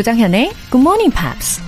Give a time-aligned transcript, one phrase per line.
[0.00, 1.60] 조정현의 Good Morning Pops.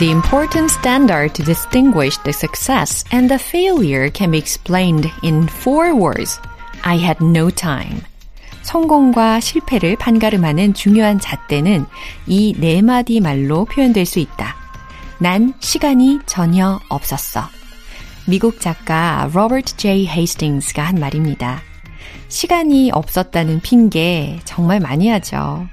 [0.00, 5.94] The important standard to distinguish the success and the failure can be explained in four
[5.94, 6.40] words.
[6.82, 8.00] I had no time.
[8.62, 11.86] 성공과 실패를 판가름하는 중요한 잣대는
[12.26, 14.56] 이 네 마디 말로 표현될 수 있다.
[15.18, 17.55] 난 시간이 전혀 없었어.
[18.28, 21.60] 미국 작가 로버트 제이 헤이스팅스가 한 말입니다.
[22.28, 25.68] 시간이 없었다는 핑계 정말 많이 하죠.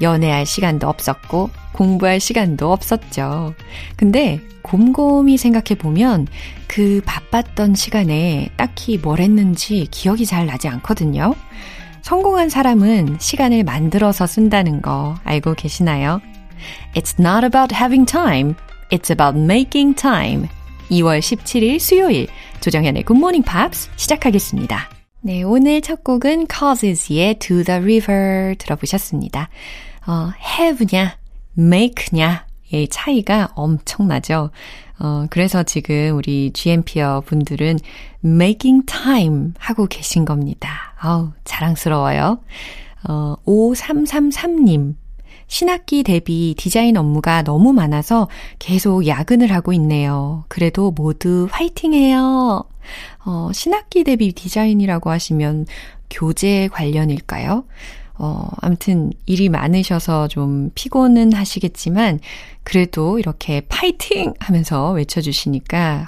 [0.00, 3.54] 연애할 시간도 없었고 공부할 시간도 없었죠.
[3.96, 6.26] 근데 곰곰이 생각해 보면
[6.66, 11.36] 그 바빴던 시간에 딱히 뭘 했는지 기억이 잘 나지 않거든요.
[12.02, 16.20] 성공한 사람은 시간을 만들어서 쓴다는 거 알고 계시나요?
[16.96, 18.54] It's not about having time.
[18.90, 20.48] It's about making time.
[20.92, 22.26] 2월 17일 수요일
[22.60, 24.90] 조정현의 Morning Pops 시작하겠습니다.
[25.22, 29.48] 네, 오늘 첫 곡은 Causes의 To the River 들어보셨습니다.
[30.06, 31.16] 어, have냐,
[31.56, 34.50] make냐, 의 차이가 엄청나죠.
[34.98, 37.78] 어, 그래서 지금 우리 GMP어 분들은
[38.24, 40.94] making time 하고 계신 겁니다.
[40.98, 42.40] 아우, 자랑스러워요.
[43.08, 44.94] 어, 5333님.
[45.46, 50.44] 신학기 대비 디자인 업무가 너무 많아서 계속 야근을 하고 있네요.
[50.48, 52.64] 그래도 모두 화이팅 해요.
[53.24, 55.66] 어, 신학기 대비 디자인이라고 하시면
[56.10, 57.64] 교재 관련일까요?
[58.18, 62.20] 어, 아무튼 일이 많으셔서 좀 피곤은 하시겠지만
[62.62, 66.06] 그래도 이렇게 파이팅 하면서 외쳐주시니까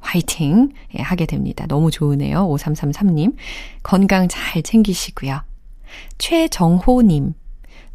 [0.00, 1.66] 화이팅 예, 하게 됩니다.
[1.66, 2.46] 너무 좋으네요.
[2.48, 3.34] 5333님.
[3.82, 5.40] 건강 잘 챙기시고요.
[6.18, 7.34] 최정호님.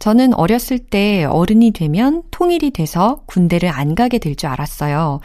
[0.01, 5.19] 저는 어렸을 때 어른이 되면 통일이 돼서 군대를 안 가게 될 줄 알았어요.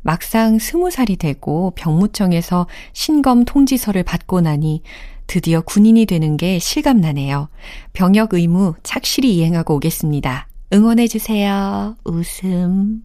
[0.00, 4.82] 막상 스무 살이 되고 병무청에서 신검 통지서를 받고 나니
[5.26, 7.50] 드디어 군인이 되는 게 실감나네요.
[7.92, 10.48] 병역 의무 착실히 이행하고 오겠습니다.
[10.72, 11.96] 응원해주세요.
[12.04, 13.02] 웃음.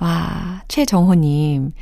[0.00, 1.72] 와, 최정호님.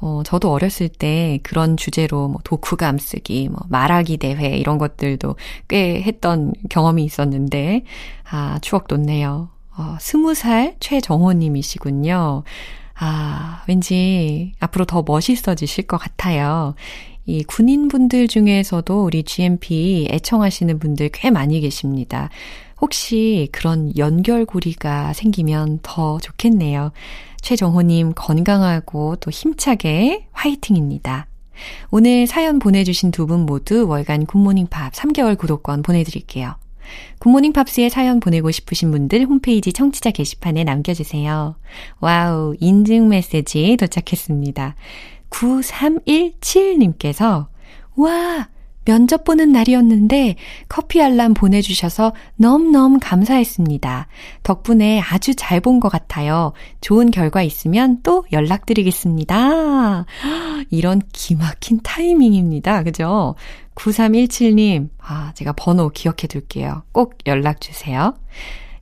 [0.00, 5.36] 어, 저도 어렸을 때 그런 주제로 뭐 도쿠감 쓰기, 뭐 말하기 대회 이런 것들도
[5.68, 7.84] 꽤 했던 경험이 있었는데,
[8.30, 9.50] 아, 추억 돋네요.
[9.76, 12.44] 어, 스무 살 최정호님이시군요.
[12.98, 16.74] 아, 왠지 앞으로 더 멋있어지실 것 같아요.
[17.26, 22.28] 이 군인분들 중에서도 우리 GMP 애청하시는 분들 꽤 많이 계십니다.
[22.80, 26.92] 혹시 그런 연결고리가 생기면 더 좋겠네요.
[27.42, 31.26] 최정호님 건강하고 또 힘차게 화이팅입니다.
[31.90, 36.54] 오늘 사연 보내주신 두 분 모두 월간 굿모닝 팝스 3개월 구독권 보내드릴게요.
[37.20, 41.54] 굿모닝 팝스에 사연 보내고 싶으신 분들 홈페이지 청취자 게시판에 남겨주세요.
[42.00, 44.74] wow, 인증 메시지 도착했습니다.
[45.30, 47.46] 9317님께서,
[47.96, 48.48] 와,
[48.84, 50.36] 면접 보는 날이었는데
[50.68, 54.08] 커피 알람 보내주셔서 너무너무 감사했습니다.
[54.42, 56.52] 덕분에 아주 잘 본 것 같아요.
[56.80, 60.06] 좋은 결과 있으면 또 연락드리겠습니다.
[60.70, 62.82] 이런 기막힌 타이밍입니다.
[62.82, 63.34] 그죠?
[63.74, 66.82] 9317님, 아, 제가 번호 기억해 둘게요.
[66.92, 68.14] 꼭 연락주세요.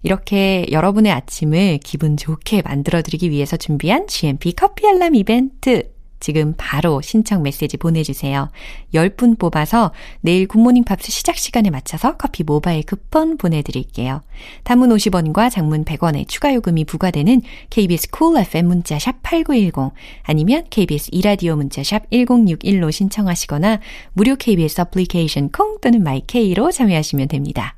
[0.03, 5.91] 이렇게 여러분의 아침을 기분 좋게 만들어드리기 위해서 준비한 GMP 커피 알람 이벤트.
[6.21, 8.51] 지금 바로 신청 메시지 보내주세요.
[8.95, 14.23] 10분 뽑아서 내일 굿모닝 팝스 시작 시간에 맞춰서 커피 모바일 쿠폰 보내드릴게요.
[14.65, 19.93] 단문 50원과 장문 100원의 추가 요금이 부과되는 KBS 쿨 FM 문자 샵 8910
[20.23, 23.81] 아니면 KBS 2라디오 문자 샵 1061로 신청하시거나
[24.13, 27.78] 무료 KBS 어플리케이션 콩 또는 마이K로 참여하시면 됩니다.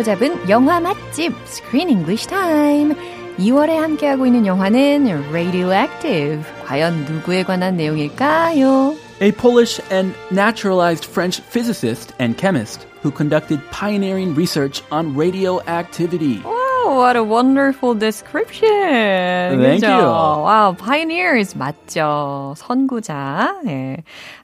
[0.00, 2.94] 사로잡은 영화 맛집 Screen English Time.
[3.38, 6.42] 2월에 함께하고 있는 영화는 Radioactive.
[6.64, 8.96] 과연 누구에 관한 내용일까요?
[9.22, 16.42] A Polish and naturalized French physicist and chemist who conducted pioneering research on radioactivity.
[16.44, 16.59] Wow,
[16.89, 18.69] What a wonderful description.
[19.61, 19.87] Thank 그죠?
[19.87, 20.05] you.
[20.05, 22.53] Wow, pioneers 맞죠.
[22.57, 23.61] 선구자.
[23.67, 23.97] 예.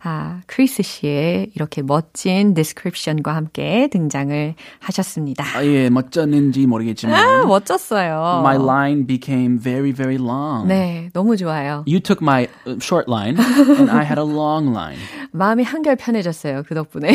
[0.03, 5.43] 아, 크리스 씨의 이렇게 멋진 description과 함께 등장을 하셨습니다.
[5.55, 8.41] 아, 예, 멋졌는지 모르겠지만 아, 멋졌어요.
[8.43, 10.67] my line became very, very long.
[10.67, 11.83] 네, 너무 좋아요.
[11.87, 14.99] You took my uh, short line and I had a long line.
[15.31, 16.63] 마음이 한결 편해졌어요.
[16.67, 17.11] 그 덕분에.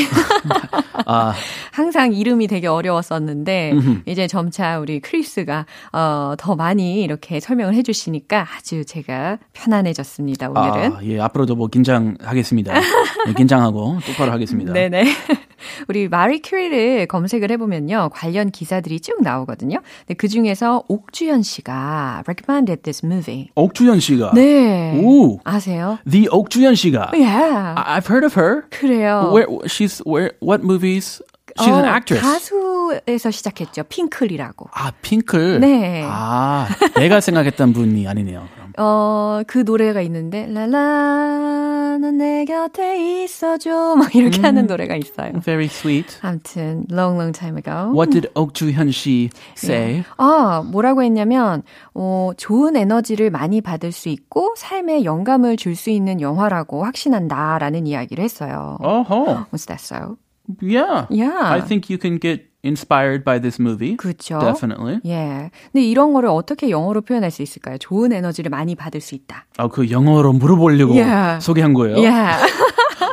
[1.07, 1.33] 아,
[1.73, 3.73] 항상 이름이 되게 어려웠었는데
[4.07, 5.12] 이제 점차 우리 크리스
[5.47, 10.51] 가 어, 더 많이 이렇게 설명을 해주시니까 아주 제가 편안해졌습니다.
[10.51, 10.93] 오늘은.
[10.93, 12.73] 아, 예, 앞으로도 뭐 긴장하겠습니다.
[12.75, 12.81] 네,
[13.37, 14.73] 긴장하고 똑바로 하겠습니다.
[14.73, 15.05] 네네.
[15.89, 18.11] 우리 마리 큐리를 검색을 해보면요.
[18.13, 19.81] 관련 기사들이 쭉 나오거든요.
[20.01, 23.49] 근데 그 중에서 옥주현 씨가 recommended this movie.
[23.55, 24.33] 옥주현 씨가.
[24.35, 25.01] 네.
[25.03, 25.39] 오.
[25.45, 25.99] 아세요?
[26.09, 27.11] The 옥주현 씨가.
[27.13, 27.75] Yeah.
[27.77, 28.63] I've heard of her.
[28.71, 29.31] 그래요.
[29.33, 31.23] Where she's where what movies?
[31.59, 32.23] She's an 어, actress.
[32.23, 33.85] 가수에서 시작했죠.
[33.85, 34.69] 핑클이라고.
[34.73, 35.61] 아, 핑클.
[35.61, 36.03] 네.
[36.07, 36.67] 아,
[36.97, 38.47] 내가 생각했던 분이 아니네요.
[38.55, 38.73] 그럼.
[38.79, 43.97] 어, 그 노래가 있는데, 라라, 넌내 곁에 있어줘.
[43.97, 45.33] 막 이렇게 하는 노래가 있어요.
[45.45, 46.19] Very sweet.
[46.23, 47.93] 아무튼, long, long time ago.
[47.93, 49.29] What did 옥주현 씨
[49.59, 50.05] say?
[50.17, 51.63] 아, 뭐라고 했냐면,
[51.95, 57.87] 어, 좋은 에너지를 많이 받을 수 있고, 삶에 영감을 줄 수 있는 영화라고 확신한다, 라는
[57.87, 58.77] 이야기를 했어요.
[58.83, 60.17] Oh, Was that so?
[60.63, 61.07] Yeah.
[61.11, 61.39] Yeah.
[61.43, 63.97] I think you can get inspired by this movie.
[63.97, 64.39] 그렇죠.
[64.41, 65.01] Definitely.
[65.05, 65.51] 예.
[65.73, 67.79] 근데 이런 거를 어떻게 영어로 표현할 수 있을까요?
[67.79, 69.47] 좋은 에너지를 많이 받을 수 있다.
[69.59, 71.45] 아, 그 영어로 물어보려고 Yeah.
[71.45, 71.99] 소개한 거예요.
[71.99, 72.11] 예.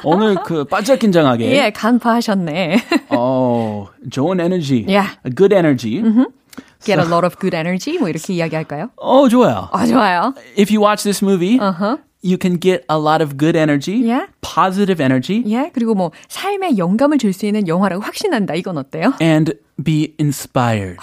[0.03, 1.51] 오늘 그 바짝 긴장하게.
[1.51, 2.77] 예, 간파하셨네.
[3.09, 4.85] 어, 좋은 에너지.
[4.87, 5.15] Yeah.
[5.35, 6.01] Good energy.
[6.85, 7.97] Get a lot of good energy.
[7.97, 8.89] 뭐 이렇게 이야기할까요?
[8.97, 9.67] 어, 좋아요.
[9.73, 10.33] 아, 좋아요.
[10.57, 11.97] If you watch this movie, Uh-huh.
[12.22, 14.26] you can get a lot of good energy, Yeah.
[14.40, 18.54] positive energy, 예, 그리고 뭐 삶에 영감을 줄 수 있는 영화라고 확신한다.
[18.54, 19.12] 이건 어때요?
[19.20, 19.52] and
[19.82, 20.96] be inspired.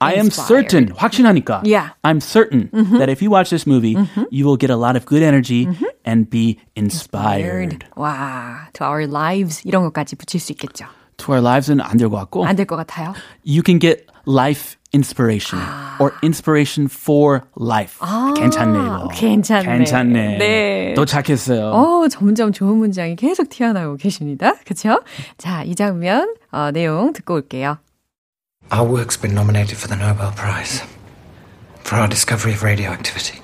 [0.00, 0.68] I am inspired.
[0.70, 1.62] certain, 확신하니까.
[1.64, 1.90] Yeah.
[2.04, 3.96] I'm certain that if you watch this movie,
[4.30, 5.66] you will get a lot of good energy
[6.06, 7.84] and be inspired.
[7.96, 10.86] 와, to our lives 이런 것까지 붙일 수 있겠죠.
[11.18, 13.12] To our lives는 안 될 것 같고, 안 될 것 같아요.
[13.44, 15.58] you can get life inspiration
[16.00, 17.98] or inspiration for life.
[18.36, 19.08] 괜찮네, 이거.
[19.08, 19.78] 괜찮네.
[19.78, 20.38] 괜찮네.
[20.38, 20.94] 네.
[20.94, 21.70] 도착했어요.
[21.72, 24.54] 어, 점점 좋은 문장이 계속 튀어나오고 계십니다.
[24.64, 25.00] 그렇죠?
[25.36, 27.78] 자, 이 장면 어, 내용 듣고 올게요.
[28.72, 30.82] Our work's been nominated for the Nobel Prize
[31.84, 33.40] for our discovery of radioactivity.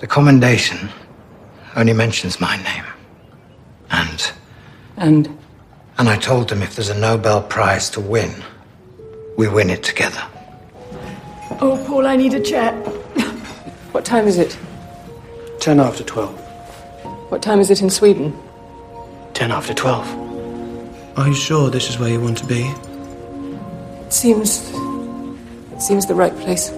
[0.00, 0.88] The commendation
[1.76, 2.84] only mentions my name.
[3.90, 4.32] And
[4.96, 5.28] And
[5.98, 8.30] and I told them if there's a Nobel Prize to win,
[9.36, 10.22] we win it together.
[11.60, 12.72] oh, Paul, I need a chair.
[13.92, 14.56] what time is it?
[15.60, 16.34] Ten after twelve.
[17.30, 18.32] What time is it in Sweden?
[19.34, 20.06] Ten after twelve.
[21.16, 22.62] Are you sure this is where you want to be?
[24.06, 24.70] It seems.
[25.72, 26.72] It seems the right place.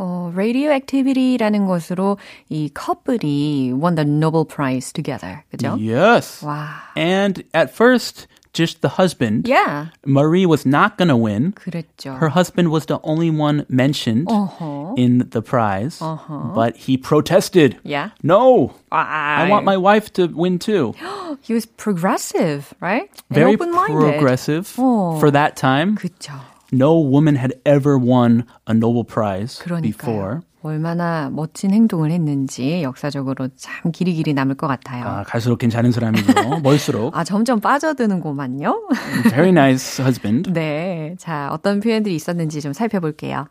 [0.00, 2.18] 어, radioactivity라는 것으로
[2.48, 5.42] 이 커플이 won the Nobel Prize together.
[5.50, 5.76] 그죠?
[5.80, 6.44] Yes.
[6.44, 6.68] 와.
[6.96, 9.46] And at first, just the husband.
[9.46, 9.88] Yeah.
[10.04, 11.52] Marie was not going to win.
[11.52, 12.16] 그랬죠.
[12.18, 14.94] Her husband was the only one mentioned Uh-huh.
[14.96, 17.76] in the prize, but he protested.
[17.84, 18.10] Yeah.
[18.22, 20.94] No, I I want my wife to win too.
[21.42, 23.10] He was progressive, right?
[23.30, 23.94] And Very open-minded.
[24.18, 25.20] progressive 어.
[25.20, 25.96] for that time.
[25.96, 26.32] 그쵸.
[26.72, 29.82] No woman had ever won a Nobel Prize 그러니까요.
[29.82, 30.42] before.
[30.63, 35.05] 얼마나 멋진 행동을 했는지 역사적으로 참 길이 길이 남을 것 같아요.
[35.05, 36.59] 아, 갈수록 괜찮은 사람이죠.
[36.63, 37.15] 멀수록.
[37.17, 38.87] 아, 점점 빠져드는구만요.
[39.29, 40.51] Very nice husband.
[40.51, 41.15] 네.
[41.19, 43.47] 자, 어떤 표현들이 있었는지 좀 살펴볼게요.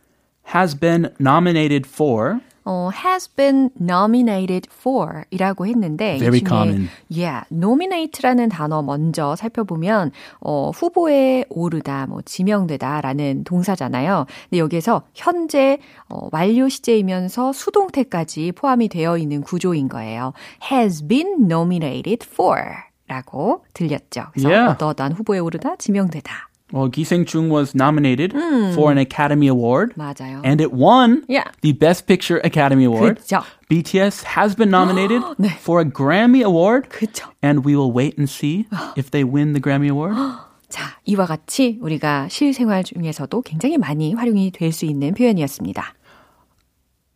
[0.55, 2.41] Has been nominated for.
[2.65, 6.89] 어, has been nominated for 이라고 했는데 Very 이 중에 common.
[7.11, 14.27] yeah, nominate라는 단어 먼저 살펴보면 어, 후보에 오르다, 뭐 지명되다라는 동사잖아요.
[14.51, 15.79] 근데 여기에서 현재
[16.09, 20.33] 어, 완료 시제이면서 수동태까지 포함이 되어 있는 구조인 거예요.
[20.71, 22.63] has been nominated for
[23.09, 24.27] 라고 들렸죠.
[24.33, 24.85] 그래서 Yeah.
[24.85, 26.49] 어떠한 후보에 오르다, 지명되다.
[26.74, 28.34] Well, 기생충 was nominated
[28.76, 29.94] for an Academy Award.
[29.96, 30.42] 맞아요.
[30.44, 31.46] And it won Yeah.
[31.62, 33.22] the Best Picture Academy Award.
[33.22, 33.42] 그죠.
[33.70, 35.48] BTS has been nominated 네.
[35.60, 36.90] for a Grammy Award.
[36.90, 37.32] 그죠.
[37.42, 38.66] And we will wait and see
[38.98, 40.18] if they win the Grammy Award.
[40.68, 45.94] 자, 이와 같이 우리가 실생활 중에서도 굉장히 많이 활용이 될 수 있는 표현이었습니다.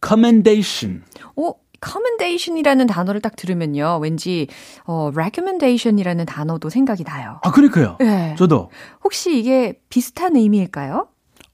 [0.01, 1.03] Commendation.
[1.35, 1.53] 어,
[1.92, 3.98] commendation이라는 단어를 딱 들으면요.
[4.02, 4.48] 왠지
[4.84, 7.40] 어, recommendation이라는 단어도 생각이 나요.
[7.42, 7.96] 아, 그러니까요.
[8.00, 8.34] 네.
[8.38, 8.70] 저도.
[9.04, 11.08] 혹시 이게 비슷한 의미일까요?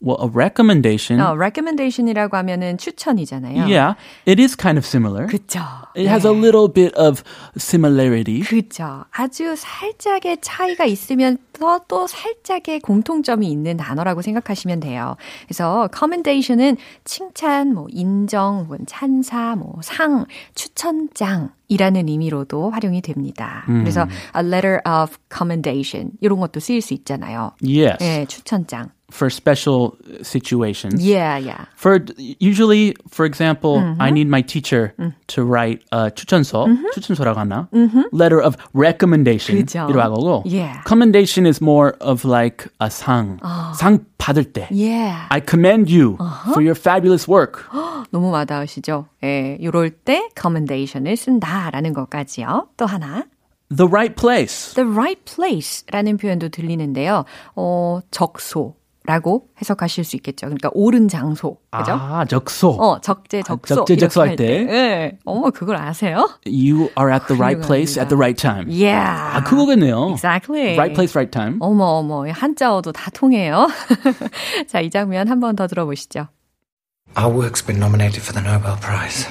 [0.05, 1.21] Well, a recommendation.
[1.21, 3.67] 어, recommendation이라고 하면은 추천이잖아요.
[3.67, 3.95] Yeah,
[4.27, 5.29] it is kind of similar.
[5.29, 5.61] 그쵸.
[5.95, 7.23] It has a little bit of
[7.57, 8.41] similarity.
[8.41, 9.05] 그죠.
[9.13, 15.17] 아주 살짝의 차이가 있으면 또, 또 살짝의 공통점이 있는 단어라고 생각하시면 돼요.
[15.47, 23.65] 그래서 commendation은 칭찬, 뭐 인정, 뭐 찬사, 뭐 상, 추천장 이라는 의미로도 활용이 됩니다.
[23.67, 24.07] 그래서
[24.37, 27.53] a letter of commendation 이런 것도 쓰일 수 있잖아요.
[27.63, 28.91] Yes, 예, 추천장.
[29.12, 31.02] for special situations.
[31.02, 31.66] Yeah, yeah.
[31.76, 32.04] For
[32.40, 34.94] usually, for example, I need my teacher
[35.28, 37.70] to write a 추천서, 추천서라고 하나?
[38.12, 39.60] Letter of recommendation.
[39.60, 39.88] 그죠.
[39.90, 40.44] 이라고 하고.
[40.46, 40.82] Yeah.
[40.86, 43.40] Commendation is more of like a 상.
[43.76, 44.68] 상 받을 때.
[44.72, 45.28] Yeah.
[45.30, 46.18] I commend you
[46.52, 47.64] for your fabulous work.
[48.12, 49.08] 너무 와닿으시죠?
[49.24, 52.68] 예, 요럴 때 commendation을 쓴다라는 것까지요.
[52.78, 53.26] 또 하나.
[53.70, 54.74] The right place.
[54.76, 57.26] the right place라는 표현도 들리는데요.
[57.56, 60.47] 어, 적소 라고 해석하실 수 있겠죠.
[60.47, 61.59] 그러니까 옳은 장소.
[61.71, 61.93] 그죠?
[61.93, 62.71] 아, 적소.
[62.71, 63.75] 어, 적재 적소.
[63.75, 64.73] 적재 적소 이렇게 할 때.
[64.73, 65.19] 예.
[65.25, 66.29] 어머, 그걸 아세요?
[66.47, 68.71] You are at the right place at the right time.
[68.71, 69.37] Yeah.
[69.37, 70.11] 아, 그거겠네요.
[70.13, 70.77] Exactly.
[70.79, 71.59] Right place, right time.
[71.61, 72.31] 어머, 어머.
[72.31, 73.67] 한자어도 다 통해요.
[74.69, 76.29] 자, 이 장면 한 번 더 들어보시죠.
[77.19, 79.27] Our work's been nominated for the Nobel Prize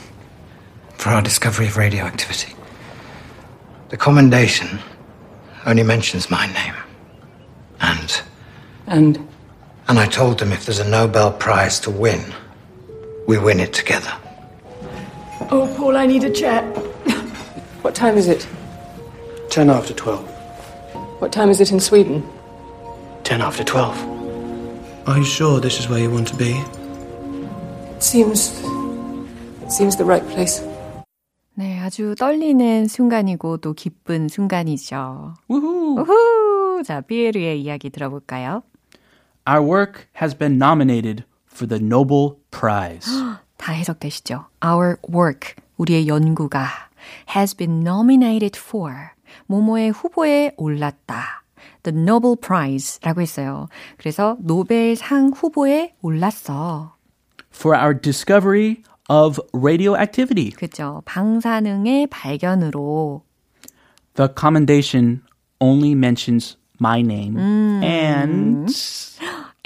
[1.00, 2.54] for our discovery of radioactivity.
[3.90, 4.80] The commendation
[5.66, 6.76] only mentions my name.
[7.80, 8.22] And
[8.88, 9.20] And
[9.91, 12.21] and I told them if there's a Nobel Prize to win,
[13.27, 14.13] we win it together.
[15.51, 16.63] oh, Paul, I need a chair.
[17.83, 18.47] what time is it?
[19.51, 20.27] Ten after twelve.
[21.21, 22.23] What time is it in Sweden?
[23.25, 23.97] Ten after twelve.
[25.07, 26.61] Are you sure this is where you want to be?
[27.97, 28.61] It seems.
[29.63, 30.61] It seems the right place.
[31.59, 35.35] 네, 아주 떨리는 순간이고 또 기쁜 순간이죠.
[35.49, 36.01] Woohoo.
[36.01, 36.83] 우후!
[36.85, 38.63] 자, 피에르의 이야기 들어볼까요?
[39.47, 43.09] Our work has been nominated for the Nobel Prize.
[43.57, 44.47] 다 해석되시죠?
[44.65, 46.67] Our work, 우리의 연구가
[47.37, 49.11] has been nominated for
[49.47, 51.45] 모모의 후보에 올랐다.
[51.83, 53.69] The Nobel Prize라고 했어요.
[53.97, 56.97] 그래서 노벨상 후보에 올랐어.
[57.55, 60.51] for our discovery of radioactivity.
[60.51, 61.03] 그죠?
[61.07, 63.23] 방사능의 발견으로
[64.15, 65.23] The commendation
[65.61, 67.39] only mentions my name
[67.83, 68.71] and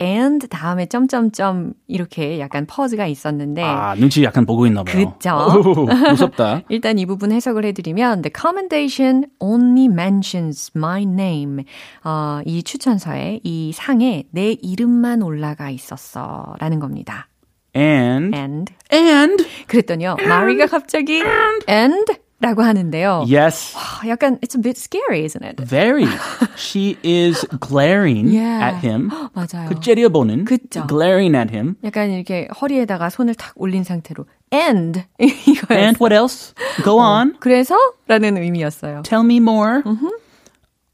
[0.02, 5.14] and 다음에 점점점 이렇게 약간 퍼즈가 있었는데 아 눈치 약간 보고 있나 봐요.
[5.26, 6.64] 어우, 무섭다.
[6.70, 11.64] 일단 이 부분 해석을 해드리면 The commendation only mentions my name.
[12.04, 17.28] 어, 이 추천서에 이 상에 내 이름만 올라가 있었어 라는 겁니다.
[17.76, 20.18] And And and 그랬더니요.
[20.28, 21.22] 마리가 갑자기
[21.70, 23.27] and 라고 하는데요.
[23.29, 25.61] yes, 아, 약간 it's a bit scary, isn't it?
[25.63, 26.07] very.
[26.57, 28.65] She is glaring Yeah.
[28.65, 29.11] at him.
[29.35, 29.69] 맞아요.
[29.69, 30.87] 그 째려보는 그쵸.
[30.89, 31.77] glaring at him.
[31.85, 35.77] 약간 이렇게 허리에다가 손을 탁 올린 상태로 and 이거였어요.
[35.79, 36.55] And what else?
[36.83, 37.37] Go on.
[37.41, 37.77] 그래서
[38.09, 39.03] 라는 의미였어요.
[39.03, 39.83] Tell me more.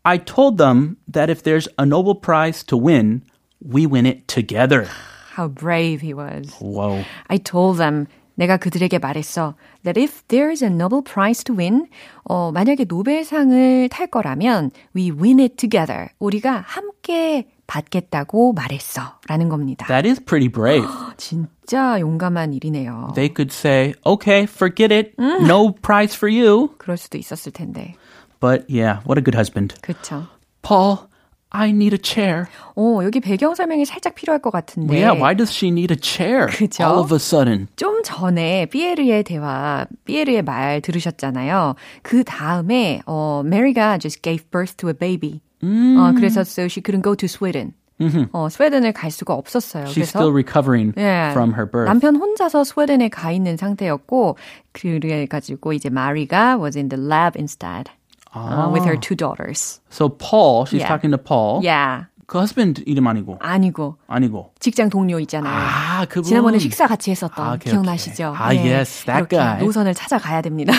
[0.05, 3.23] I told them that if there's a Nobel Prize to win,
[3.62, 4.88] we win it together.
[5.37, 6.50] How brave he was.
[6.61, 7.05] Whoa.
[7.31, 8.09] I told them
[8.41, 11.88] 내가 그들에게 말했어 that if there's a Nobel Prize to win,
[12.24, 16.10] 어, 만약에 노벨상을 탈 거라면 we win it together.
[16.17, 19.19] 우리가 함께 받겠다고 말했어.
[19.27, 19.86] 라는 겁니다.
[19.86, 20.88] That is pretty brave.
[21.17, 23.12] 진짜 용감한 일이네요.
[23.13, 25.13] They could say, okay, forget it.
[25.19, 26.69] No prize for you.
[26.79, 27.93] 그럴 수도 있었을 텐데.
[28.39, 29.75] But yeah, what a good husband.
[29.81, 30.25] 그쵸.
[30.63, 31.07] Paul,
[31.53, 32.46] I need a chair.
[32.75, 34.96] 어, 여기 배경 설명이 살짝 필요할 것 같은데.
[34.96, 36.84] Yeah, why does she need a chair 그죠?
[36.84, 37.67] all of a sudden?
[37.75, 41.75] 좀 전에 피에르의 대화, 피에르의 말 들으셨잖아요.
[42.03, 45.41] 그 다음에 어 메리가 just gave birth to a baby.
[45.62, 47.74] 어 그래서 so she couldn't go to Sweden.
[48.31, 49.84] 어 스웨덴을 갈 수가 없었어요.
[49.86, 51.86] She's 그래서 still recovering 예, from her birth.
[51.86, 54.38] 남편 혼자서 스웨덴에 가 있는 상태였고
[54.72, 57.91] 그래 가지고 이제 마리가 was in the lab instead.
[58.34, 59.80] Uh, with her two daughters.
[59.90, 60.88] So Paul, she's Yeah.
[60.88, 61.62] talking to Paul.
[61.64, 62.06] Yeah.
[62.28, 64.52] 그 husband 이름 아니고 아니고 아니고.
[64.62, 65.54] 직장 동료 있잖아요.
[65.54, 66.24] 아, 그분.
[66.24, 68.30] 지난번에 식사 같이 했었던 아, 오케이, 기억나시죠?
[68.32, 68.42] 오케이.
[68.42, 68.48] 아,
[68.78, 69.60] yes, that 이렇게 guy.
[69.60, 70.72] 노선을 찾아가야 됩니다.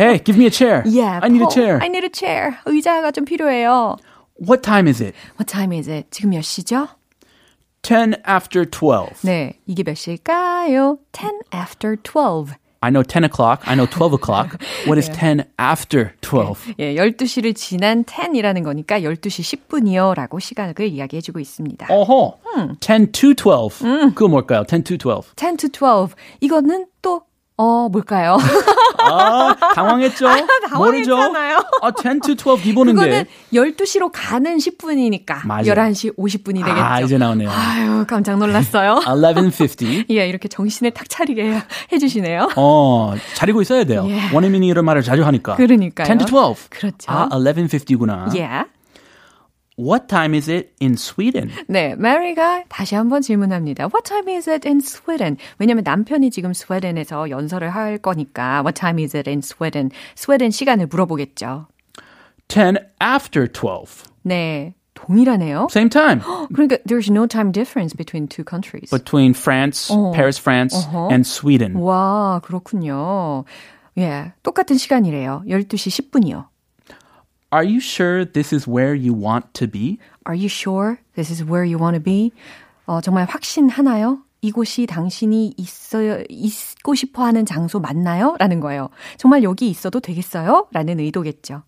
[0.00, 0.82] Hey, give me a chair.
[0.84, 1.78] yeah, I need a Paul, chair.
[1.80, 2.56] I need a chair.
[2.66, 3.98] 의자가 좀 필요해요.
[4.42, 5.14] What time is it?
[5.38, 6.10] What time is it?
[6.10, 6.88] 지금 몇 시죠?
[7.82, 9.14] 10 after 12.
[9.22, 10.98] 네, 이게 몇 시일까요?
[11.12, 12.54] 10 after 12.
[12.82, 13.62] I know 10 o'clock.
[13.66, 14.56] I know 12 o'clock.
[14.86, 16.74] What is 10 after 12?
[16.78, 21.86] 예, 12시를 지난 10이라는 거니까 12시 10분이요 라고 시간을 이야기해주고 있습니다.
[21.90, 22.38] 어허.
[22.80, 23.84] 10 to 12.
[24.14, 24.64] 그거 뭘까요?
[24.66, 25.34] 10 to 12.
[25.36, 26.14] 10 to 12.
[26.40, 27.22] 이거는 또
[27.62, 28.38] 어, 뭘까요?
[29.04, 30.26] 아, 당황했죠?
[30.76, 31.14] 모르죠?
[31.14, 31.58] 당황했잖아요.
[31.82, 33.00] 아, 10 to 12 기본인데.
[33.00, 35.64] 그거는 12시로 가는 10분이니까 맞아요.
[35.64, 36.80] 11시 50분이 되겠죠.
[36.82, 37.50] 아, 이제 나오네요.
[37.50, 39.00] 아유, 깜짝 놀랐어요.
[39.04, 40.06] 11.50.
[40.10, 41.60] 예, 이렇게 정신을 탁 차리게
[41.92, 42.48] 해주시네요.
[42.56, 44.06] 어, 자리고 있어야 돼요.
[44.08, 44.34] 예.
[44.34, 45.56] 원어민이 이런 말을 자주 하니까.
[45.56, 46.06] 그러니까요.
[46.06, 46.70] 10 to 12.
[46.70, 47.12] 그렇죠.
[47.12, 48.34] 아, 11.50구나.
[48.38, 48.64] 예.
[49.80, 51.50] What time is it in Sweden?
[51.66, 53.84] 네, 메리가 다시 한번 질문합니다.
[53.84, 55.38] What time is it in Sweden?
[55.58, 59.90] 왜냐면 남편이 지금 스웨덴에서 연설을 할 거니까 What time is it in Sweden?
[60.16, 61.66] 스웨덴 시간을 물어보겠죠.
[62.48, 64.04] 10 after 12.
[64.22, 65.68] 네, 동일하네요.
[65.70, 66.20] Same time.
[66.52, 68.90] 그러니까 there's no time difference between two countries.
[68.90, 71.08] Between France, Paris, France, 어허.
[71.10, 71.74] and Sweden.
[71.76, 73.44] 와, 그렇군요.
[73.98, 75.44] 예, 똑같은 시간이래요.
[75.48, 76.49] 12시 10분이요.
[77.52, 79.98] Are you sure this is where you want to be?
[80.26, 82.30] Are you sure this is where you want to be?
[82.86, 84.20] 어, 정말 확신하나요?
[84.42, 88.36] 이곳이 당신이 있어요, 있고 싶어 하는 장소 맞나요?
[88.38, 88.88] 라는 거예요.
[89.18, 90.68] 정말 여기 있어도 되겠어요?
[90.72, 91.62] 라는 의도겠죠.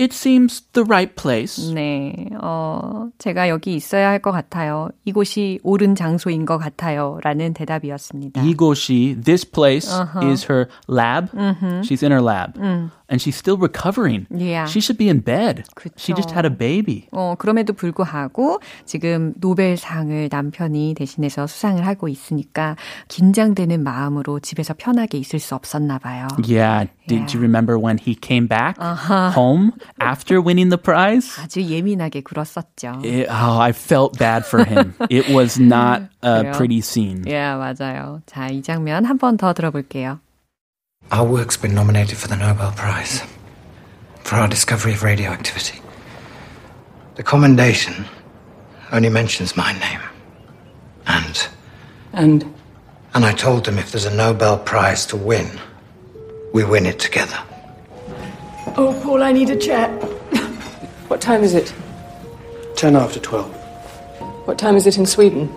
[0.00, 1.72] It seems the right place.
[1.72, 4.88] 네, 어, 제가 여기 있어야 할 것 같아요.
[5.04, 7.20] 이곳이 옳은 장소인 것 같아요.
[7.22, 8.42] 라는 대답이었습니다.
[8.42, 9.88] 이곳이, this place
[10.22, 11.30] is her lab.
[11.84, 12.58] She's in her lab.
[13.12, 14.26] And she's still recovering.
[14.32, 14.64] Yeah.
[14.64, 15.64] She should be in bed.
[15.76, 15.92] 그쵸.
[15.98, 17.08] She just had a baby.
[17.12, 22.76] 어, 그럼에도 불구하고 지금 노벨상을 남편이 대신해서 수상을 하고 있으니까
[23.08, 26.26] 긴장되는 마음으로 집에서 편하게 있을 수 없었나 봐요.
[26.42, 26.88] Yeah.
[27.06, 27.34] Did Yeah.
[27.34, 31.36] you remember when he came back home after winning the prize?
[31.38, 33.02] 아주 예민하게 굴었었죠.
[33.04, 34.94] It, oh, I felt bad for him.
[35.10, 36.52] it was not a 그래요?
[36.56, 37.24] pretty scene.
[37.26, 38.22] 예, 맞아요.
[38.24, 40.20] 자, 이 장면 한 번 더 들어볼게요.
[41.12, 43.22] Our work's been nominated for the Nobel Prize
[44.24, 45.78] for our discovery of radioactivity.
[47.16, 48.06] The commendation
[48.90, 50.00] only mentions my name.
[51.06, 51.48] And
[52.14, 52.54] And
[53.12, 55.60] and I told them if there's a Nobel Prize to win,
[56.54, 57.38] we win it together.
[58.78, 59.88] oh, Paul, I need a chair.
[61.08, 61.74] what time is it?
[62.76, 63.52] 10 after 12.
[64.46, 65.52] What time is it in Sweden?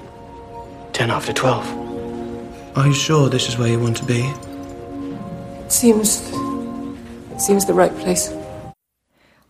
[0.91, 2.77] 10 after 12.
[2.77, 4.29] Are you sure this is where you want to be?
[5.67, 6.21] Seems.
[7.37, 8.31] Seems the right place.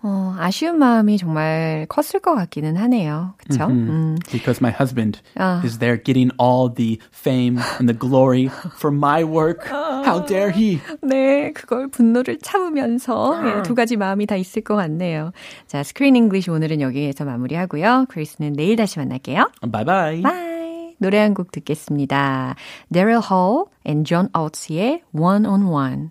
[0.07, 3.33] 어, 아쉬운 마음이 정말 컸을 것 같기는 하네요.
[3.37, 3.65] 그쵸?
[3.65, 4.15] 음.
[4.31, 5.61] Because my husband Ah.
[5.65, 9.65] is there getting all the fame and the glory for my work.
[9.67, 10.79] How dare he?
[11.01, 15.31] 네, 그걸 분노를 참으면서 예, 두 가지 마음이 다 있을 것 같네요.
[15.67, 18.05] 자, Screen English 오늘은 여기에서 마무리하고요.
[18.09, 19.49] 크리스는 내일 다시 만날게요.
[19.71, 20.21] Bye bye.
[20.21, 20.54] bye.
[20.97, 22.55] 노래 한 곡 듣겠습니다.
[22.91, 26.09] Daryl Hall and John Oates의 One on One.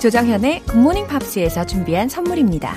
[0.00, 2.74] 조정현의 굿모닝 팝스에서 준비한 선물입니다.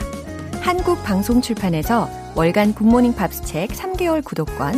[0.62, 4.74] 한국 방송 출판에서 월간 굿모닝 팝스 책 3개월 구독권,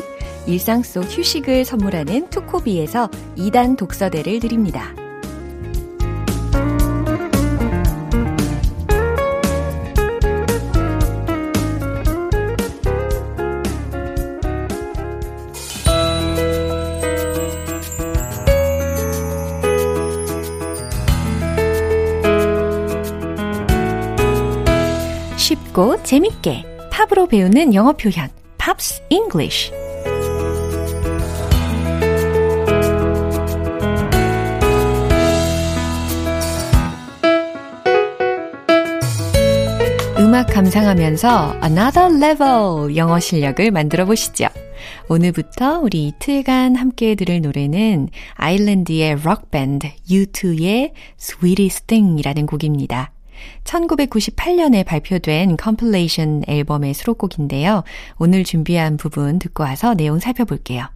[0.46, 4.94] 일상 속 휴식을 선물하는 투코비에서 2단 독서대를 드립니다.
[25.76, 29.74] 쉽고 재밌게 팝으로 배우는 영어 표현 Pops English
[40.18, 44.48] 음악 감상하면서 another level 영어 실력을 만들어 보시죠.
[45.10, 53.15] 오늘부터 우리 이틀간 함께 들을 노래는 아일랜드의 록밴드 U2의 Sweetest Thing이라는 곡입니다.
[53.64, 57.84] 1998년에 발표된 컴플레이션 앨범의 수록곡인데요.
[58.18, 60.88] 오늘 준비한 부분 듣고 와서 내용 살펴볼게요.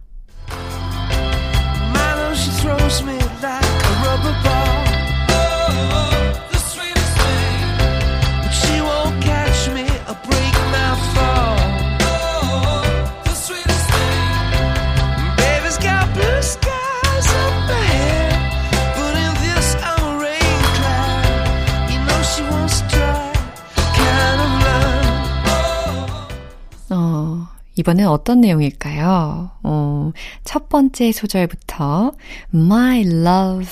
[27.80, 29.52] 이번엔 어떤 내용일까요?
[29.62, 30.12] 어,
[30.44, 32.12] 첫 번째 소절부터
[32.54, 33.70] My love,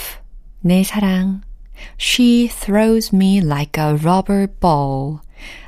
[0.63, 1.43] 내 사랑.
[2.01, 5.19] She throws me like a rubber ball.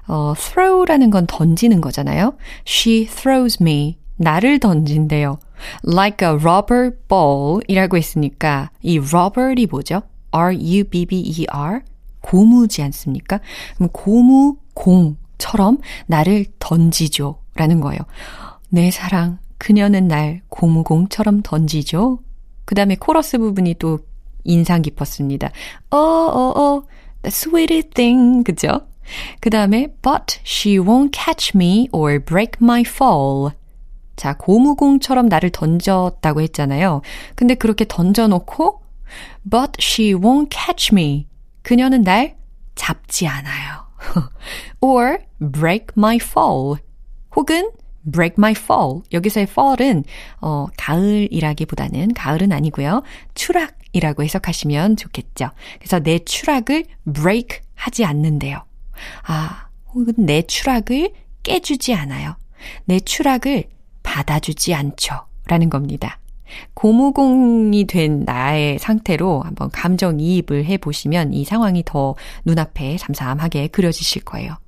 [0.08, 2.32] 어, throw라는 건 던지는 거잖아요.
[2.66, 5.38] She throws me, 나를 던진대요.
[5.86, 10.00] Like a rubber ball 이라고 했으니까 이 rubber이 뭐죠?
[10.30, 11.82] R-U-B-B-E-R?
[12.22, 13.40] 고무지 않습니까?
[13.92, 15.76] 고무 공처럼
[16.06, 17.39] 나를 던지죠.
[17.60, 17.98] 라는 거예요.
[18.70, 22.20] 내 사랑, 그녀는 날 고무공처럼 던지죠.
[22.64, 23.98] 그 다음에 코러스 부분이 또
[24.44, 25.50] 인상 깊었습니다.
[25.90, 26.82] 어, 어, 어,
[27.22, 28.42] the sweetest thing.
[28.44, 28.86] 그죠?
[29.40, 33.52] 그 다음에, but she won't catch me or break my fall.
[34.16, 37.02] 자, 고무공처럼 나를 던졌다고 했잖아요.
[37.34, 38.80] 근데 그렇게 던져놓고,
[39.50, 41.26] but she won't catch me.
[41.60, 42.38] 그녀는 날
[42.74, 43.84] 잡지 않아요.
[44.80, 46.78] or break my fall.
[47.40, 47.70] 혹은
[48.04, 49.00] break my fall.
[49.12, 50.04] 여기서의 fall은
[50.42, 53.02] 어 가을이라기보다는 가을은 아니고요.
[53.34, 55.48] 추락이라고 해석하시면 좋겠죠.
[55.78, 58.62] 그래서 내 추락을 break 하지 않는데요.
[59.26, 62.36] 아, 혹은 내 추락을 깨주지 않아요.
[62.84, 63.64] 내 추락을
[64.02, 65.14] 받아주지 않죠.
[65.46, 66.18] 라는 겁니다.
[66.74, 74.58] 고무공이 된 나의 상태로 한번 감정이입을 해보시면 이 상황이 더 눈앞에 삼삼하게 그려지실 거예요.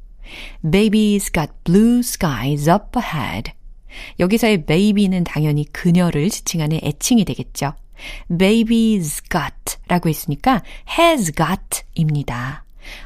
[0.64, 3.52] Baby's got blue skies up ahead.
[4.18, 7.74] 여기서의 baby는 당연히 그녀를 지칭하는 애칭이 되겠죠.
[8.30, 10.62] baby's got 라고 했으니까
[10.98, 12.64] has got 입니다.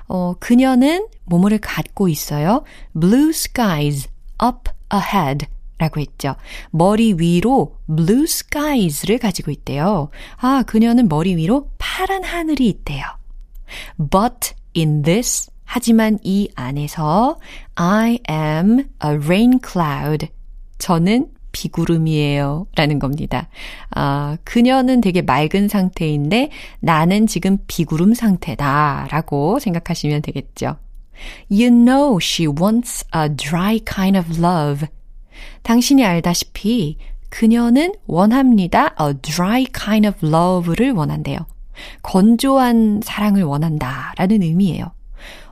[0.08, 2.64] 어, 그녀는 뭐뭐를 갖고 있어요.
[2.98, 4.08] blue skies
[4.42, 5.46] up ahead
[5.78, 6.36] 라고 했죠.
[6.70, 10.08] 머리 위로 blue skies를 가지고 있대요.
[10.36, 13.04] 아, 그녀는 머리 위로 파란 하늘이 있대요.
[13.98, 17.38] But in this 하지만 이 안에서
[17.74, 20.28] I am a rain cloud.
[20.78, 22.66] 저는 비구름이에요.
[22.76, 23.48] 라는 겁니다.
[23.90, 26.50] 아, 그녀는 되게 맑은 상태인데
[26.80, 29.08] 나는 지금 비구름 상태다.
[29.10, 30.76] 라고 생각하시면 되겠죠.
[31.50, 34.86] You know she wants a dry kind of love.
[35.62, 36.98] 당신이 알다시피
[37.30, 38.94] 그녀는 원합니다.
[39.00, 41.38] a dry kind of love를 원한대요.
[42.02, 44.14] 건조한 사랑을 원한다.
[44.16, 44.95] 라는 의미예요.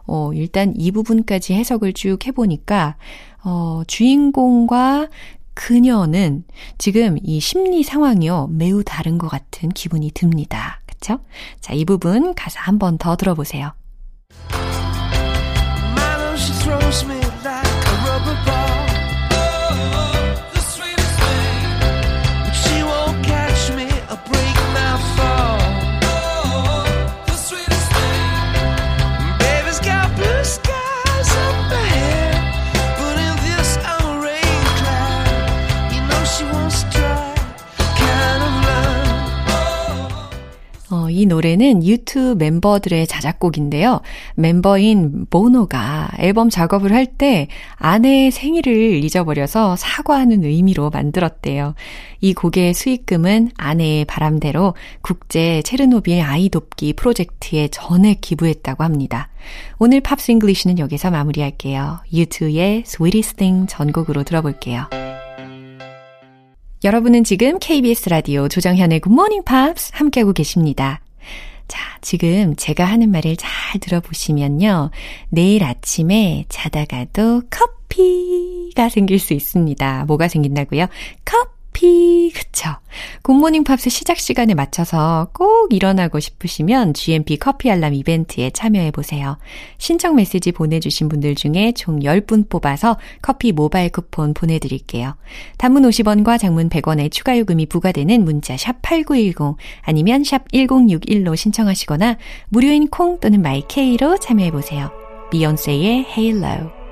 [0.06, 2.96] 어, 일단 이 부분까지 해석을 쭉 해보니까,
[3.44, 5.08] 어, 주인공과
[5.54, 6.44] 그녀는
[6.78, 8.48] 지금 이 심리 상황이요.
[8.50, 10.80] 매우 다른 것 같은 기분이 듭니다.
[10.86, 11.20] 그쵸?
[11.60, 13.72] 자, 이 부분 가사 한 번 더 들어보세요.
[41.24, 44.02] 이 노래는 U2 멤버들의 자작곡인데요.
[44.34, 51.74] 멤버인 보노가 앨범 작업을 할 때 아내의 생일을 잊어버려서 사과하는 의미로 만들었대요.
[52.20, 59.28] 이 곡의 수익금은 아내의 바람대로 국제 체르노빌 아이 돕기 프로젝트에 전액 기부했다고 합니다.
[59.78, 62.00] 오늘 Pops English는 여기서 마무리할게요.
[62.12, 64.88] 유튜브의 Sweetest Thing 전곡으로 들어볼게요.
[66.82, 71.00] 여러분은 지금 KBS 라디오 조정현의 굿모닝 팝스 함께하고 계십니다.
[71.68, 74.90] 자, 지금 제가 하는 말을 잘 들어보시면요.
[75.30, 80.04] 내일 아침에 자다가도 커피가 생길 수 있습니다.
[80.06, 80.86] 뭐가 생긴다고요?
[81.24, 81.53] 커피.
[82.32, 82.70] 그쵸?
[83.22, 89.38] 굿모닝 팝스 시작 시간에 맞춰서 꼭 일어나고 싶으시면 GMP 커피 알람 이벤트에 참여해보세요.
[89.78, 95.16] 신청 메시지 보내주신 분들 중에 총 10분 뽑아서 커피 모바일 쿠폰 보내드릴게요.
[95.58, 102.16] 단문 50원과 장문 100원의 추가 요금이 부과되는 문자 샵 8910 아니면 샵 1061로 신청하시거나
[102.48, 104.90] 무료인 콩 또는 마이케이로 참여해보세요.
[105.30, 106.83] 비욘세의 Halo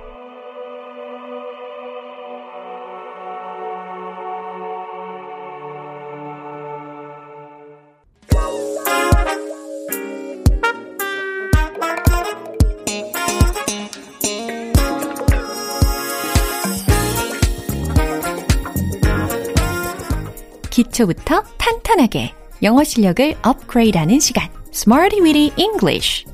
[20.93, 26.25] 기초부터 탄탄하게 영어 실력을 업그레이드하는 시간 Smarty Weedy English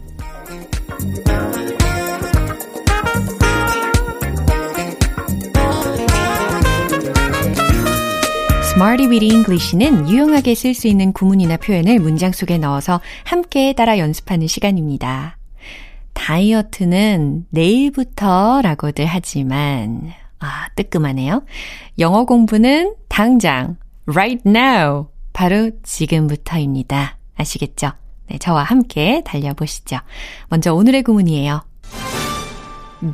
[8.74, 14.46] Smarty Weedy English는 유용하게 쓸 수 있는 구문이나 표현을 문장 속에 넣어서 함께 따라 연습하는
[14.46, 15.38] 시간입니다.
[16.12, 21.44] 다이어트는 내일부터 라고들 하지만, 아, 뜨끔하네요.
[21.98, 23.76] 영어 공부는 당장,
[24.08, 25.08] right now.
[25.32, 27.18] 바로 지금부터입니다.
[27.36, 27.92] 아시겠죠?
[28.28, 29.98] 네, 저와 함께 달려보시죠.
[30.48, 31.62] 먼저 오늘의 구문이에요.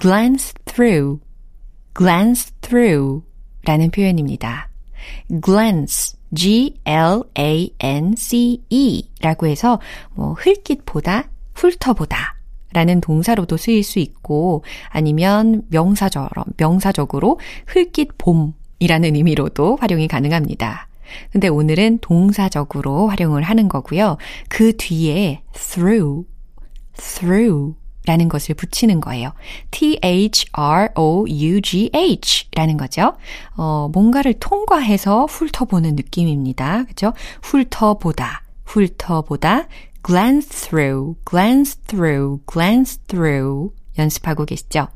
[0.01, 1.21] glance through,
[1.97, 3.23] glance through
[3.65, 4.71] 라는 표현입니다.
[5.45, 6.83] glance, g-l-a-n-c-e
[9.21, 9.81] 라고 해서
[10.15, 12.37] 뭐 흘깃보다, 훑어보다
[12.73, 18.55] 라는 동사로도 쓰일 수 있고 아니면 명사처럼 명사적으로 흘깃 봄
[18.85, 20.89] 이라는 의미로도 활용이 가능합니다.
[21.33, 24.19] 근데 오늘은 동사적으로 활용을 하는 거고요.
[24.51, 26.27] 그 뒤에 through,
[26.95, 29.33] through 라는 것을 붙이는 거예요.
[29.71, 30.51] t-h-r-o-u-g-h
[32.55, 33.15] 라는 거죠.
[33.57, 36.85] 어, 뭔가를 통과해서 훑어보는 느낌입니다.
[36.85, 37.15] 그죠?
[37.41, 39.67] 훑어보다, 훑어보다,
[40.05, 44.89] glance through, glance through, glance through 연습하고 계시죠?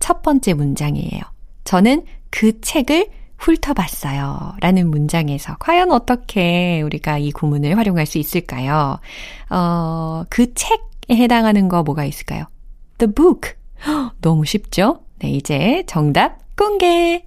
[0.00, 1.22] 첫 번째 문장이에요.
[1.62, 4.56] 저는 그 책을 훑어봤어요.
[4.60, 8.98] 라는 문장에서 과연 어떻게 우리가 이 구문을 활용할 수 있을까요?
[9.48, 12.44] 어, 그 책에 해당하는 거 뭐가 있을까요?
[12.98, 13.52] The book.
[14.20, 15.00] 너무 쉽죠?
[15.20, 17.24] 네, 이제 정답 공개!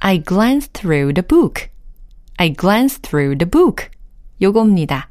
[0.00, 1.68] I glanced through the book.
[2.36, 3.88] I glanced through the book.
[4.40, 5.08] 요겁니다.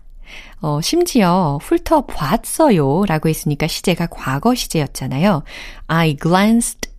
[0.62, 5.44] 어, 심지어 훑어봤어요 라고 했으니까 시제가 과거 시제였잖아요.
[5.88, 6.90] I glanced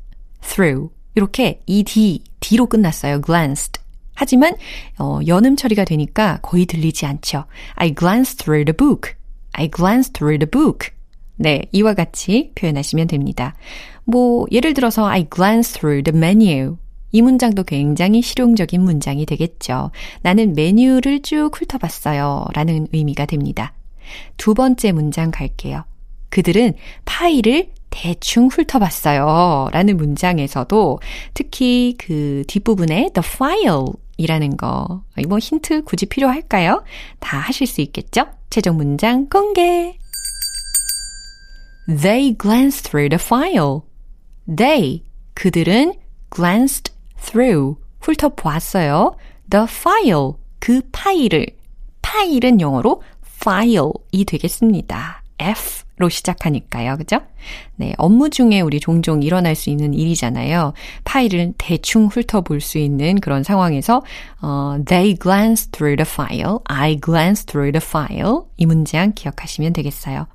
[0.41, 0.91] through.
[1.17, 3.23] 이렇게 ed, d로 끝났어요.
[3.23, 3.81] glanced.
[4.15, 4.55] 하지만
[4.99, 7.45] 어, 연음 처리가 되니까 거의 들리지 않죠.
[7.75, 9.15] I glanced through the book.
[9.53, 10.91] I glanced through the book.
[11.37, 13.55] 네, 이와 같이 표현하시면 됩니다.
[14.05, 16.77] 뭐 예를 들어서 I glanced through the menu.
[17.13, 19.91] 이 문장도 굉장히 실용적인 문장이 되겠죠.
[20.23, 22.47] 나는 메뉴를 쭉 훑어봤어요.
[22.53, 23.73] 라는 의미가 됩니다.
[24.37, 25.85] 두 번째 문장 갈게요.
[26.37, 26.75] 그들은
[27.07, 29.71] 파일을 대충 훑어봤어요.
[29.73, 31.01] 라는 문장에서도
[31.33, 33.87] 특히 그 뒷부분에 the file
[34.19, 36.85] 이라는 거, 뭐 힌트 굳이 필요할까요?
[37.21, 38.27] 다 하실 수 있겠죠?
[38.51, 39.97] 최종 문장 공개!
[41.89, 43.81] They glanced through the file.
[44.47, 45.95] They, 그들은
[46.35, 46.93] glanced
[47.25, 49.17] through, 훑어보았어요.
[49.49, 51.47] The file, 그 파일을.
[52.03, 53.01] 파일은 영어로
[53.41, 55.23] file이 되겠습니다.
[55.39, 56.99] F 로 시작하니까요.
[56.99, 57.21] 그죠?
[57.77, 60.75] 네, 업무 중에 우리 종종 일어날 수 있는 일이잖아요.
[61.05, 64.03] 파일을 대충 훑어볼 수 있는 그런 상황에서
[64.43, 66.59] 어, They glanced through the file.
[66.65, 68.43] I glanced through the file.
[68.59, 70.27] 이 문장 기억하시면 되겠어요.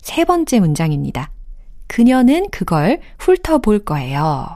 [0.00, 1.30] 세 번째 문장입니다.
[1.86, 4.46] 그녀는 그걸 훑어볼 거예요.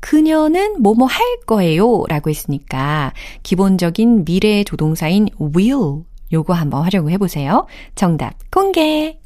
[0.00, 6.02] 그녀는 뭐뭐 할 거예요 라고 했으니까 기본적인 미래 조동사인 will
[6.32, 7.66] 요거 한번 활용을 해보세요.
[7.94, 9.23] 정답 공개!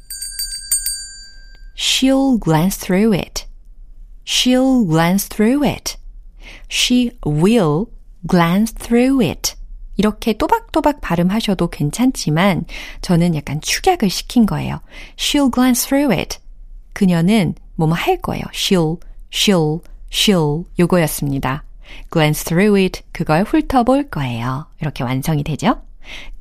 [1.79, 3.45] She'll glance through it.
[4.25, 5.95] She'll glance through it.
[6.67, 7.87] She will
[8.27, 9.55] glance through it.
[9.95, 12.65] 이렇게 또박또박 발음하셔도 괜찮지만
[12.99, 14.81] 저는 약간 축약을 시킨 거예요.
[15.15, 16.37] She'll glance through it.
[16.91, 18.43] 그녀는 뭐뭐 할 거예요.
[18.51, 18.99] She'll,
[19.31, 21.63] she'll, she'll 요거였습니다.
[22.11, 23.03] glance through it.
[23.13, 24.67] 그걸 훑어볼 거예요.
[24.81, 25.81] 이렇게 완성이 되죠?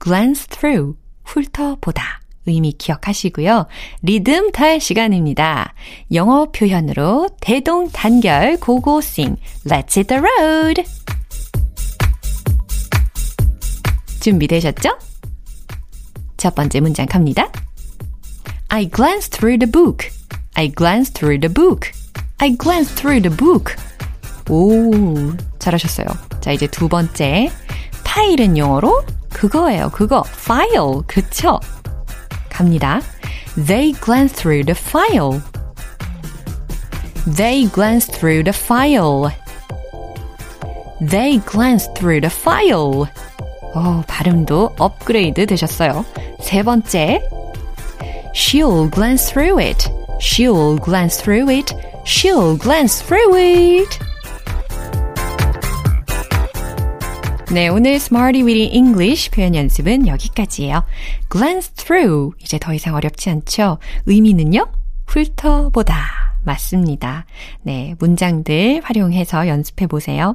[0.03, 0.96] glance through.
[1.22, 2.22] 훑어보다.
[2.48, 3.66] 의미 기억하시고요.
[4.02, 5.74] 리듬 탈 시간입니다.
[6.12, 10.84] 영어 표현으로 대동단결 고고싱 Let's hit the road!
[14.20, 14.98] 준비되셨죠?
[16.37, 17.50] 첫 번째 문장 갑니다.
[18.68, 20.08] I glanced through the book.
[20.54, 21.90] I glanced through the book.
[22.38, 23.74] I glanced through the book.
[24.50, 26.06] 오, 잘하셨어요.
[26.40, 27.50] 자, 이제 두 번째.
[28.04, 29.90] 파일은 영어로 그거예요.
[29.90, 30.24] 그거.
[30.26, 31.02] file.
[31.06, 31.61] 그쵸?
[32.49, 33.02] 갑니다.
[33.56, 35.41] They glanced through the file.
[37.26, 39.32] They glanced through the file.
[41.02, 43.08] They glanced through the file.
[43.76, 46.06] 어, 발음도 업그레이드 되셨어요.
[46.41, 47.21] 세 번째.
[48.34, 49.89] She'll glance through it.
[50.19, 51.73] She'll glance through it.
[52.06, 53.99] She'll glance through it.
[57.50, 60.84] 네, 오늘 Smarty Weedy English 표현 연습은 여기까지예요.
[61.30, 62.37] glance through.
[62.42, 63.78] 이제 더 이상 어렵지 않죠?
[64.04, 64.66] 의미는요?
[65.06, 65.96] 훑어보다.
[66.44, 67.24] 맞습니다.
[67.62, 70.34] 네, 문장들 활용해서 연습해 보세요.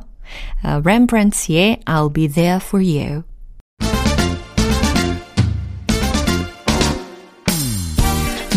[0.63, 3.21] 어, Rembrandt의 I'll be there for you.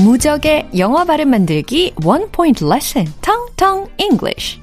[0.02, 4.60] 무적의 영어 발음 만들기 원 포인트 레슨 텅텅 English.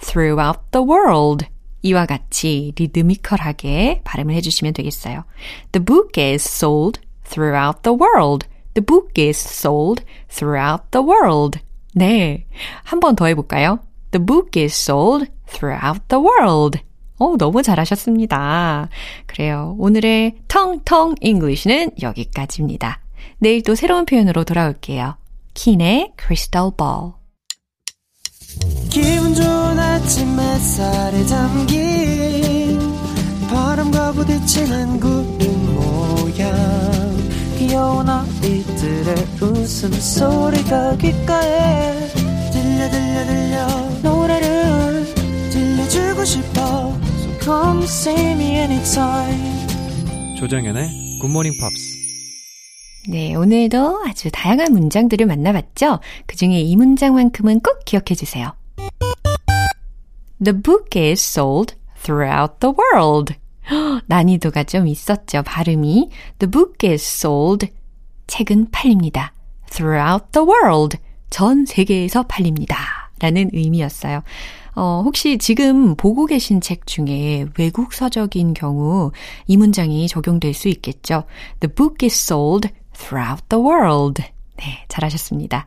[0.00, 1.46] throughout the world.
[1.82, 5.24] 이와 같이 리드미컬하게 발음을 해주시면 되겠어요.
[5.72, 8.46] The book is sold throughout the world.
[8.74, 11.60] The book is sold throughout the world.
[11.94, 12.46] 네.
[12.84, 13.78] 한 번 더 해볼까요?
[14.10, 16.80] The book is sold throughout the world.
[17.21, 18.89] 오, 너무 잘하셨습니다.
[19.27, 19.75] 그래요.
[19.77, 22.99] 오늘의 텅텅 English는 여기까지입니다.
[23.37, 25.17] 내일 또 새로운 표현으로 돌아올게요.
[25.53, 27.13] Keane의 Crystal Ball.
[28.89, 32.79] 기분 좋은 아침 햇살에 담긴
[33.51, 36.51] 바람과 부딪히는 구름 모양
[37.59, 42.07] 귀여운 아이들의 웃음소리가 귓가에
[42.51, 43.67] 들려 들려 들려
[44.01, 45.05] 노래를
[45.51, 47.10] 들려주고 싶어
[47.43, 49.67] come see me anytime
[50.37, 52.01] 조정연의 굿모닝 팝스
[53.09, 55.99] 네, 오늘도 아주 다양한 문장들을 만나봤죠?
[56.27, 58.53] 그 중에 이 문장만큼은 꼭 기억해 주세요.
[60.43, 61.73] The book is sold
[62.03, 63.33] throughout the world.
[64.05, 66.11] 난이도가 좀 있었죠, 발음이.
[66.37, 67.69] The book is sold.
[68.27, 69.33] 책은 팔립니다.
[69.71, 70.99] Throughout the world.
[71.31, 73.11] 전 세계에서 팔립니다.
[73.19, 74.21] 라는 의미였어요.
[74.75, 79.11] 어, 혹시 지금 보고 계신 책 중에 외국 서적인 경우
[79.47, 81.23] 이 문장이 적용될 수 있겠죠.
[81.59, 84.23] The book is sold throughout the world.
[84.57, 85.65] 네, 잘하셨습니다.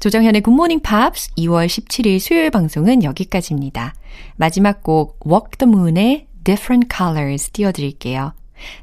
[0.00, 3.94] 조정현의 굿모닝 팝스 2월 17일 수요일 방송은 여기까지입니다.
[4.36, 8.34] 마지막 곡 Walk the Moon의 Different Colors 띄워드릴게요.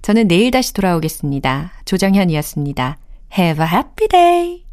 [0.02, 1.74] 저는 내일 다시 돌아오겠습니다.
[1.86, 2.98] 조정현이었습니다.
[3.38, 4.64] Have a happy day!